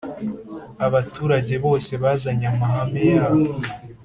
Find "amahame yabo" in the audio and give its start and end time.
2.53-3.43